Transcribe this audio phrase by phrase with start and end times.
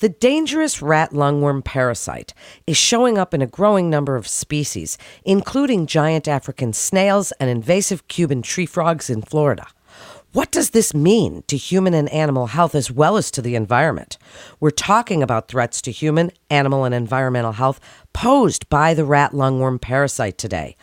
[0.00, 2.32] The dangerous rat lungworm parasite
[2.68, 8.06] is showing up in a growing number of species, including giant African snails and invasive
[8.06, 9.66] Cuban tree frogs in Florida.
[10.32, 14.18] What does this mean to human and animal health as well as to the environment?
[14.60, 17.80] We're talking about threats to human, animal, and environmental health
[18.12, 20.76] posed by the rat lungworm parasite today.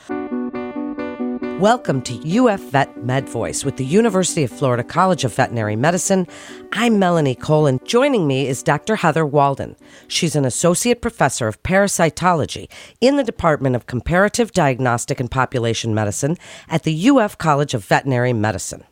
[1.60, 6.28] Welcome to UF Vet Med Voice with the University of Florida College of Veterinary Medicine.
[6.74, 8.98] I'm Melanie Cole, and Joining me is Dr.
[8.98, 9.78] Heather Walden.
[10.10, 12.70] She's an associate professor of parasitology
[13.00, 16.38] in the Department of Comparative Diagnostic and Population Medicine
[16.68, 18.84] at the UF College of Veterinary Medicine.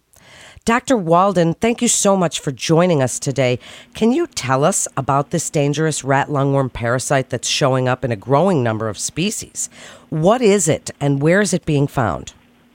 [0.64, 0.95] Dr.
[0.95, 3.59] Walden, thank you so much for joining us today.
[3.94, 8.16] Can you tell us about this dangerous rat lungworm parasite that's showing up in a
[8.16, 9.70] growing number of species?
[10.08, 12.34] What is it and where is it being found?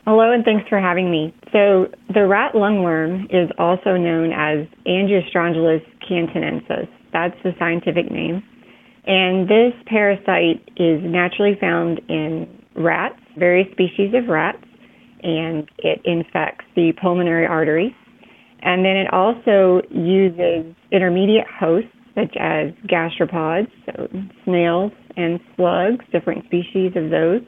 [0.09, 1.35] Hello, and thanks for having me.
[1.53, 6.89] So, the rat lungworm is also known as Angiostrongylus cantonensis.
[7.13, 8.43] That's the scientific name.
[9.07, 14.65] And this parasite is naturally found in rats, various species of rats,
[15.23, 17.93] and it infects the pulmonary arteries.
[18.63, 24.09] And then it also uses intermediate hosts such as gastropods, so
[24.47, 27.43] snails and slugs, different species of those,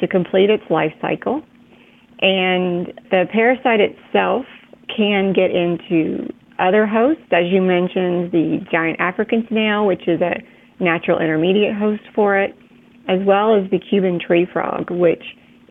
[0.00, 1.44] to complete its life cycle.
[2.22, 4.46] And the parasite itself
[4.96, 10.38] can get into other hosts, as you mentioned, the giant African snail, which is a
[10.82, 12.54] natural intermediate host for it,
[13.08, 15.24] as well as the Cuban tree frog, which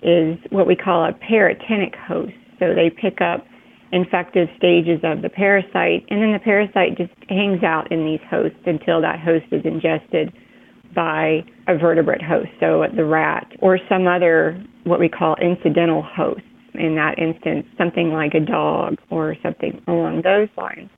[0.03, 2.33] is what we call a paratenic host.
[2.59, 3.45] So they pick up
[3.93, 8.59] infective stages of the parasite, and then the parasite just hangs out in these hosts
[8.65, 10.33] until that host is ingested
[10.93, 16.43] by a vertebrate host, so the rat, or some other what we call incidental hosts.
[16.73, 20.89] In that instance, something like a dog or something along those lines.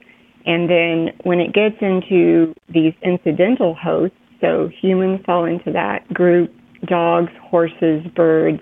[0.46, 6.54] And then when it gets into these incidental hosts, so humans fall into that group,
[6.86, 8.60] dogs, horses, birds,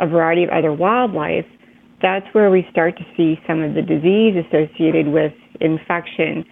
[0.00, 1.46] a variety of other wildlife,
[2.00, 6.44] that's where we start to see some of the disease associated with infection.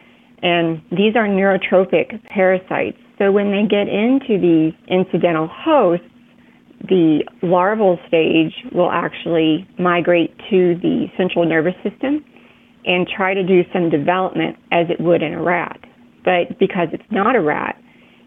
[0.42, 2.98] And these are neurotropic parasites.
[3.18, 6.06] So when they get into these incidental hosts,
[6.88, 12.24] the larval stage will actually migrate to the central nervous system
[12.84, 15.78] and try to do some development as it would in a rat.
[16.24, 17.76] But because it's not a rat,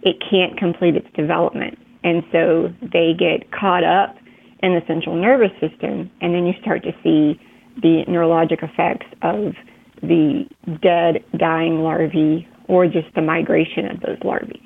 [0.04, 1.78] it can't complete its development.
[2.04, 4.16] And so they get caught up
[4.64, 7.40] in the central nervous system, and then you start to see
[7.82, 9.54] the neurologic effects of
[10.02, 10.46] the
[10.82, 14.61] dead, dying larvae or just the migration of those larvae.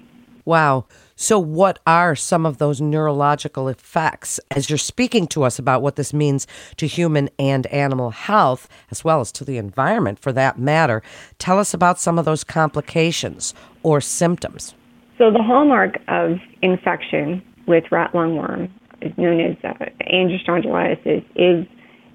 [0.45, 0.85] Wow.
[1.15, 5.95] So, what are some of those neurological effects as you're speaking to us about what
[5.95, 6.45] this means
[6.77, 11.01] to human and animal health, as well as to the environment for that matter?
[11.39, 14.75] Tell us about some of those complications or symptoms.
[15.17, 18.69] So, the hallmark of infection with rat lungworm
[19.01, 21.65] is known as uh, angiostrongylosis is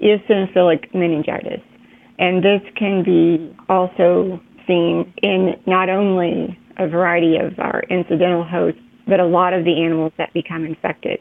[0.01, 1.61] eosinophilic meningitis.
[2.19, 8.81] And this can be also seen in not only a variety of our incidental hosts,
[9.07, 11.21] but a lot of the animals that become infected.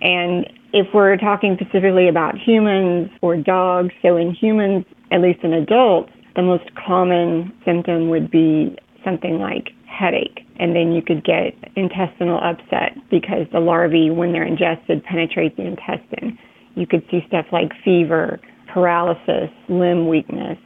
[0.00, 5.52] And if we're talking specifically about humans or dogs, so in humans, at least in
[5.52, 10.40] adults, the most common symptom would be something like headache.
[10.58, 15.66] And then you could get intestinal upset because the larvae, when they're ingested, penetrate the
[15.66, 16.38] intestine.
[16.74, 18.40] You could see stuff like fever,
[18.72, 20.58] paralysis, limb weakness,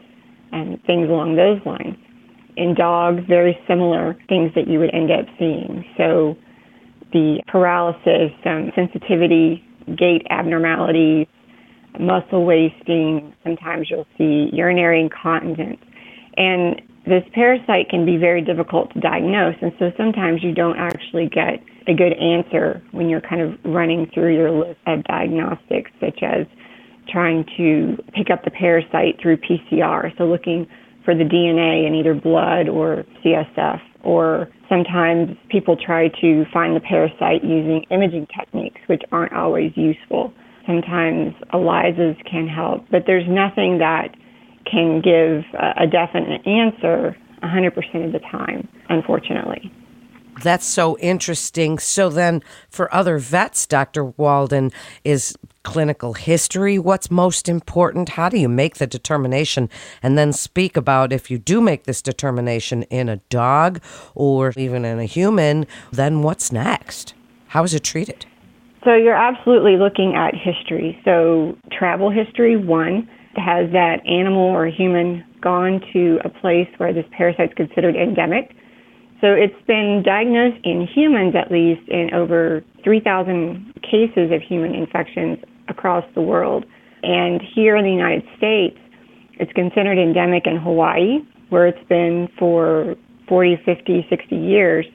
[0.52, 1.96] and things along those lines
[2.58, 5.84] in dogs, very similar things that you would end up seeing.
[5.96, 6.36] So
[7.12, 9.64] the paralysis, um, sensitivity,
[9.96, 11.26] gait abnormalities,
[11.98, 15.80] muscle wasting, sometimes you'll see urinary incontinence.
[16.36, 21.28] And this parasite can be very difficult to diagnose, and so sometimes you don't actually
[21.28, 26.22] get a good answer when you're kind of running through your list of diagnostics, such
[26.22, 26.46] as
[27.08, 30.16] trying to pick up the parasite through PCR.
[30.18, 30.68] So looking
[31.08, 36.80] for the DNA in either blood or CSF, or sometimes people try to find the
[36.80, 40.34] parasite using imaging techniques, which aren't always useful.
[40.66, 44.14] Sometimes ELISAs can help, but there's nothing that
[44.70, 49.72] can give a definite answer 100% of the time, unfortunately.
[50.42, 51.78] That's so interesting.
[51.78, 54.04] So then, for other vets, Dr.
[54.04, 54.70] Walden,
[55.04, 55.36] is
[55.68, 58.10] clinical history what's most important?
[58.10, 59.68] How do you make the determination?
[60.02, 63.82] And then speak about if you do make this determination in a dog
[64.14, 67.12] or even in a human, then what's next?
[67.48, 68.24] How is it treated?
[68.84, 70.98] So you're absolutely looking at history.
[71.04, 73.06] So travel history, one,
[73.36, 78.56] has that animal or human gone to a place where this parasite is considered endemic?
[79.20, 85.38] So it's been diagnosed in humans, at least, in over 3,000 cases of human infections
[85.68, 86.64] across the world.
[87.02, 88.78] And here in the United States,
[89.40, 91.18] it's considered endemic in Hawaii,
[91.48, 92.94] where it's been for
[93.28, 94.86] 40, 50, 60 years.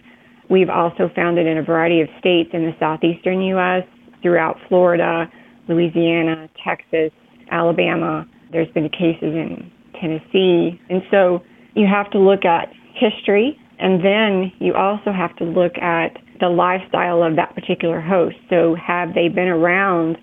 [0.50, 3.84] We've also found it in a variety of states in the southeastern U.S.,
[4.24, 5.30] throughout Florida,
[5.68, 7.12] Louisiana, Texas,
[7.52, 8.26] Alabama.
[8.52, 9.70] There's been cases in
[10.00, 10.80] Tennessee.
[10.90, 11.44] And so
[11.76, 16.50] you have to look at history, and then you also have to look at the
[16.50, 18.36] lifestyle of that particular host.
[18.50, 20.18] So have they been around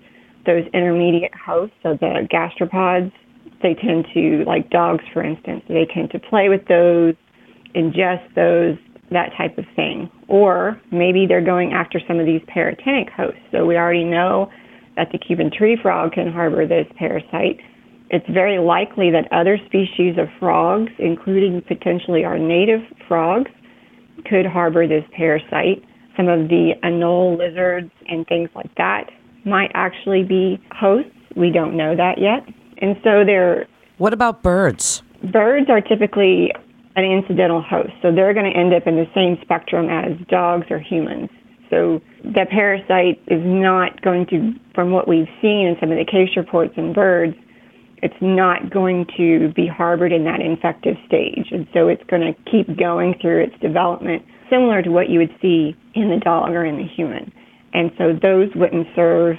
[0.45, 3.11] those intermediate hosts, so the gastropods?
[3.61, 7.13] They tend to, like dogs, for instance, they tend to play with those,
[7.75, 8.77] ingest those,
[9.11, 10.09] that type of thing.
[10.27, 13.41] Or maybe they're going after some of these paratenic hosts.
[13.51, 14.49] So we already know
[14.95, 17.59] that the Cuban tree frog can harbor this parasite.
[18.11, 23.49] It's very likely that other species of frogs, including potentially our native frogs,
[24.25, 25.81] could harbor this parasite.
[26.17, 29.09] Some of the anole lizards and things like that
[29.45, 31.09] might actually be hosts.
[31.37, 32.45] We don't know that yet.
[32.81, 33.65] And so they're.
[33.97, 35.03] What about birds?
[35.31, 36.51] Birds are typically
[36.97, 40.67] an incidental host, so they're going to end up in the same spectrum as dogs
[40.69, 41.29] or humans.
[41.69, 46.03] So the parasite is not going to, from what we've seen in some of the
[46.03, 47.35] case reports in birds,
[48.01, 51.47] it's not going to be harbored in that infective stage.
[51.51, 55.35] And so it's going to keep going through its development, similar to what you would
[55.41, 57.31] see in the dog or in the human.
[57.73, 59.37] And so those wouldn't serve,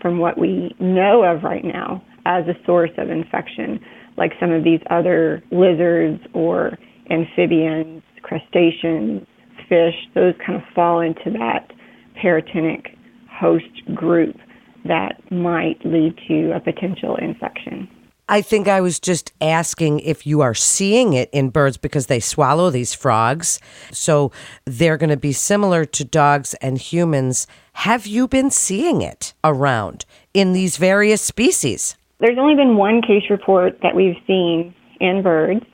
[0.00, 3.80] from what we know of right now, as a source of infection,
[4.16, 6.78] like some of these other lizards or
[7.10, 9.26] amphibians, crustaceans,
[9.68, 11.72] fish, those kind of fall into that
[12.20, 12.96] paratenic
[13.30, 14.36] host group
[14.84, 17.88] that might lead to a potential infection.
[18.30, 22.20] I think I was just asking if you are seeing it in birds because they
[22.20, 23.58] swallow these frogs.
[23.90, 24.32] So
[24.66, 27.46] they're going to be similar to dogs and humans.
[27.72, 30.04] Have you been seeing it around
[30.34, 31.96] in these various species?
[32.20, 35.64] There's only been one case report that we've seen in birds,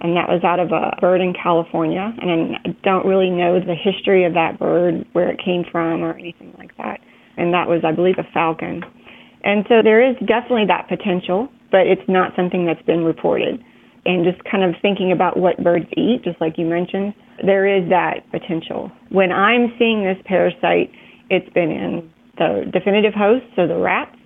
[0.00, 2.12] and that was out of a bird in California.
[2.20, 6.14] And I don't really know the history of that bird, where it came from, or
[6.14, 7.00] anything like that.
[7.36, 8.82] And that was, I believe, a falcon.
[9.44, 13.62] And so there is definitely that potential but it's not something that's been reported.
[14.04, 17.14] And just kind of thinking about what birds eat, just like you mentioned,
[17.44, 18.90] there is that potential.
[19.10, 20.90] When I'm seeing this parasite,
[21.28, 24.16] it's been in the definitive host, so the rats,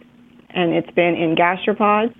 [0.50, 2.14] and it's been in gastropods,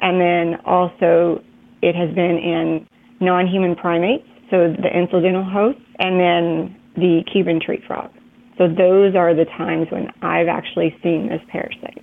[0.00, 1.42] and then also
[1.82, 2.86] it has been in
[3.20, 8.10] non human primates, so the incidental host, and then the Cuban tree frog.
[8.56, 12.02] So those are the times when I've actually seen this parasite.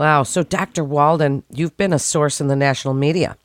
[0.00, 0.22] Wow.
[0.22, 0.82] So, Dr.
[0.82, 3.36] Walden, you've been a source in the national media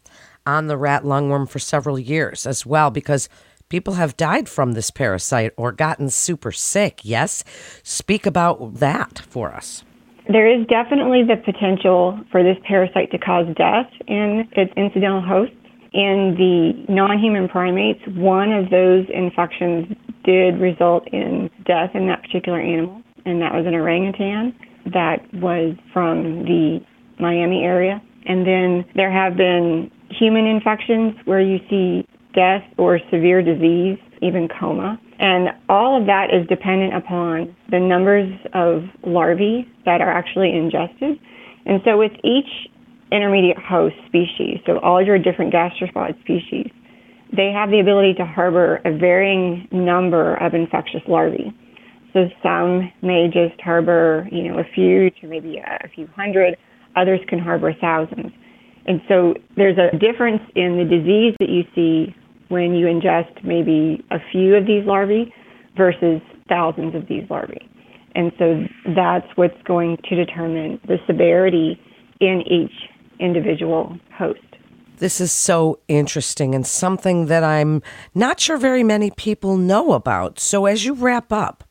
[0.46, 3.28] on the rat lungworm for several years as well because
[3.68, 7.02] people have died from this parasite or gotten super sick.
[7.04, 7.44] Yes?
[7.84, 9.84] Speak about that for us.
[10.32, 15.58] There is definitely the potential for this parasite to cause death in its incidental hosts.
[15.92, 19.94] In the non human primates, one of those infections
[20.24, 24.56] did result in death in that particular animal, and that was an orangutan
[24.94, 26.80] that was from the
[27.20, 28.02] Miami area.
[28.26, 34.48] And then there have been human infections where you see death or severe disease, even
[34.60, 35.00] coma.
[35.20, 41.18] And all of that is dependent upon the numbers of larvae that are actually ingested.
[41.66, 42.70] And so with each
[43.12, 46.70] intermediate host species, so all your different gastropod species,
[47.36, 51.54] they have the ability to harbor a varying number of infectious larvae.
[52.16, 56.56] So some may just harbor, you know, a few to maybe a, few hundred.
[56.96, 58.32] Others can harbor thousands.
[58.86, 62.16] And so there's a difference in the disease that you see
[62.48, 65.34] when you ingest maybe a few of these larvae
[65.76, 67.70] versus thousands of these larvae.
[68.16, 68.64] And so
[68.96, 71.78] that's what's going to determine the severity
[72.22, 72.72] in each
[73.20, 74.40] individual host.
[75.00, 77.82] This is so interesting and something that I'm
[78.14, 80.40] not sure very many people know about.
[80.40, 81.65] So, as you wrap up,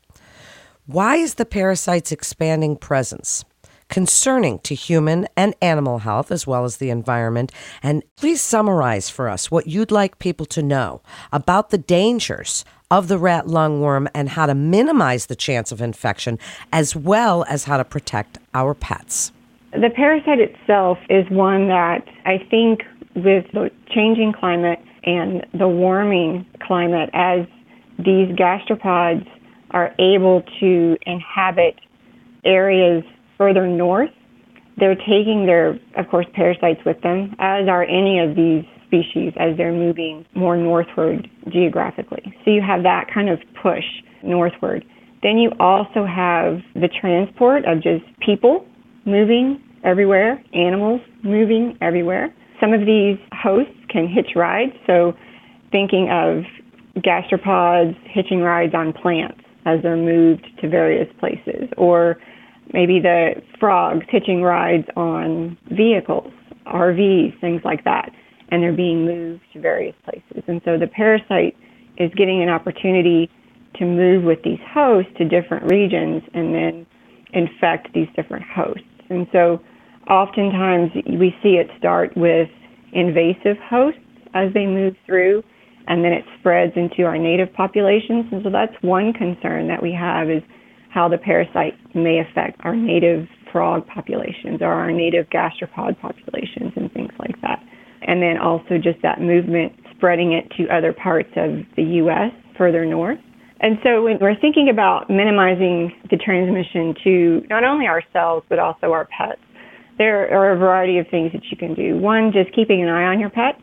[0.86, 3.42] why is the parasite's expanding presence
[3.88, 7.50] concerning to human and animal health as well as the environment?
[7.82, 11.00] And please summarize for us what you'd like people to know
[11.32, 16.38] about the dangers of the rat lungworm and how to minimize the chance of infection,
[16.70, 19.32] as well as how to protect our pets.
[19.72, 22.82] The parasite itself is one that I think
[23.16, 27.46] with the changing climate and the warming climate, as
[27.98, 29.26] these gastropods
[29.74, 31.74] are able to inhabit
[32.44, 33.02] areas
[33.36, 34.10] further north,
[34.76, 39.56] they're taking their, of course, parasites with them, as are any of these species as
[39.56, 42.22] they're moving more northward geographically.
[42.44, 43.84] So you have that kind of push
[44.22, 44.84] northward.
[45.22, 48.66] Then you also have the transport of just people
[49.04, 52.32] moving everywhere, animals moving everywhere.
[52.60, 55.14] Some of these hosts can hitch rides, so
[55.72, 56.44] thinking of
[57.02, 62.16] gastropods hitching rides on plants as they're moved to various places, or
[62.72, 66.32] maybe the frogs hitching rides on vehicles,
[66.66, 68.10] RVs, things like that,
[68.50, 70.42] and they're being moved to various places.
[70.46, 71.56] And so the parasite
[71.98, 73.30] is getting an opportunity
[73.76, 76.86] to move with these hosts to different regions and then
[77.32, 78.84] infect these different hosts.
[79.10, 79.60] And so
[80.08, 82.48] oftentimes we see it start with
[82.92, 84.00] invasive hosts
[84.34, 85.42] as they move through
[85.86, 88.26] and then it spreads into our native populations.
[88.32, 90.42] And so that's one concern that we have is
[90.90, 96.92] how the parasite may affect our native frog populations or our native gastropod populations and
[96.92, 97.62] things like that.
[98.02, 102.32] And then also just that movement spreading it to other parts of the U.S.
[102.56, 103.18] further north.
[103.60, 108.92] And so when we're thinking about minimizing the transmission to not only ourselves but also
[108.92, 109.40] our pets,
[109.96, 111.96] there are a variety of things that you can do.
[111.96, 113.54] One, just keeping an eye on your pet,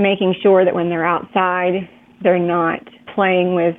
[0.00, 1.88] making sure that when they're outside,
[2.22, 2.80] they're not
[3.14, 3.76] playing with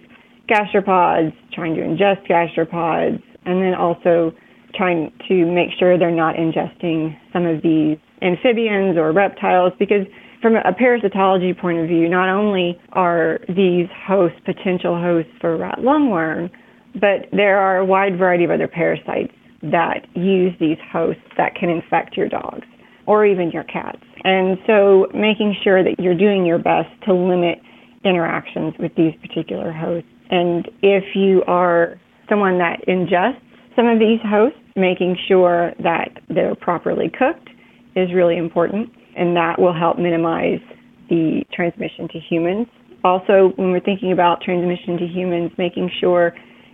[0.50, 4.32] gastropods, trying to ingest gastropods, and then also
[4.76, 10.06] trying to make sure they're not ingesting some of these amphibians or reptiles because
[10.42, 15.80] from a parasitology point of view, not only are these hosts potential hosts for rat
[15.80, 16.50] lungworm,
[16.94, 21.70] but there are a wide variety of other parasites that use these hosts that can
[21.70, 22.66] infect your dogs
[23.06, 24.02] or even your cats.
[24.24, 27.60] And so making sure that you're doing your best to limit
[28.04, 30.10] interactions with these particular hosts.
[30.30, 32.00] And if you are
[32.30, 33.42] someone that ingests
[33.76, 37.50] some of these hosts, making sure that they're properly cooked
[37.96, 40.62] is really important, and that will help minimize
[41.10, 42.68] the transmission to humans.
[43.04, 46.34] Also, when we're thinking about transmission to humans, making sure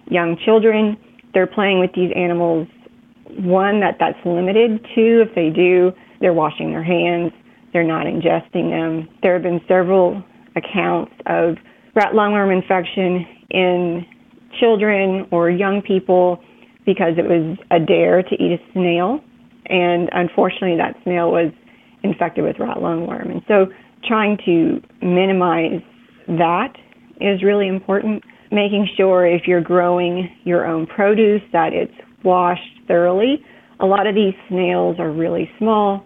[0.10, 0.98] young children
[1.34, 2.68] they're playing with these animals
[3.40, 4.84] one that that's limited.
[4.96, 7.32] To if they do they're washing their hands.
[7.74, 9.08] They're not ingesting them.
[9.22, 10.24] There have been several
[10.56, 11.58] accounts of
[11.96, 14.06] rat lungworm infection in
[14.60, 16.42] children or young people
[16.86, 19.20] because it was a dare to eat a snail.
[19.68, 21.52] And unfortunately that snail was
[22.04, 23.68] infected with rat lungworm and so
[24.08, 25.82] trying to minimize
[26.28, 26.74] that
[27.20, 28.24] is really important.
[28.52, 31.94] Making sure if you're growing your own produce that it's
[32.24, 33.44] washed thoroughly.
[33.80, 36.04] A lot of these snails are really small,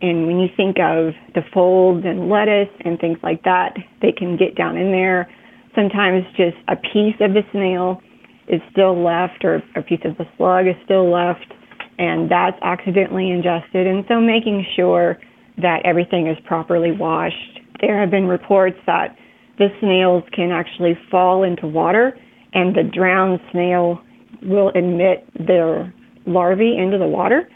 [0.00, 4.36] and when you think of the folds and lettuce and things like that, they can
[4.36, 5.30] get down in there.
[5.74, 8.00] Sometimes just a piece of the snail
[8.48, 11.52] is still left, or a piece of the slug is still left,
[11.98, 13.86] and that's accidentally ingested.
[13.86, 15.18] And so making sure
[15.58, 17.60] that everything is properly washed.
[17.80, 19.16] There have been reports that
[19.58, 22.18] the snails can actually fall into water,
[22.54, 24.00] and the drowned snail
[24.42, 25.92] will emit their
[26.26, 27.48] larvae into the water.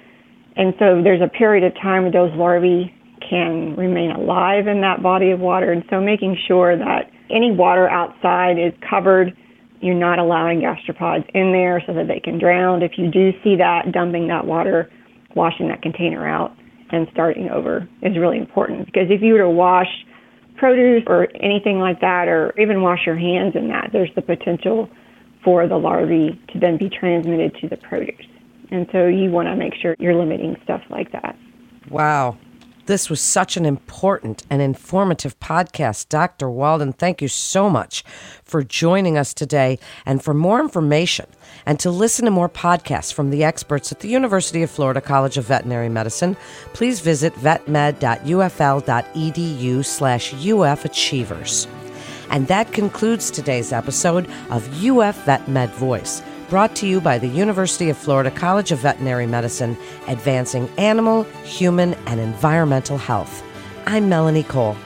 [0.56, 2.94] And so there's a period of time where those larvae
[3.28, 5.72] can remain alive in that body of water.
[5.72, 9.36] And so making sure that any water outside is covered,
[9.80, 12.82] you're not allowing gastropods in there so that they can drown.
[12.82, 14.90] If you do see that, dumping that water,
[15.34, 16.52] washing that container out,
[16.90, 18.86] and starting over is really important.
[18.86, 19.88] Because if you were to wash
[20.56, 24.88] produce or anything like that, or even wash your hands in that, there's the potential
[25.44, 28.26] for the larvae to then be transmitted to the produce.
[28.70, 31.36] And so you want to make sure you're limiting stuff like that.
[31.90, 32.38] Wow.
[32.86, 36.10] This was such an important and informative podcast.
[36.10, 36.50] Dr.
[36.50, 38.04] Walden, thank you so much
[38.44, 39.78] for joining us today.
[40.04, 41.24] And for more information
[41.64, 45.38] and to listen to more podcasts from the experts at the University of Florida College
[45.38, 46.36] of Veterinary Medicine,
[46.74, 51.66] please visit vetmed.ufl.edu slash ufachievers.
[52.34, 57.28] And that concludes today's episode of UF Vet Med Voice brought to you by the
[57.28, 59.76] University of Florida College of Veterinary Medicine,
[60.08, 63.44] advancing animal, human, and environmental health.
[63.86, 64.76] I'm Melanie Cole.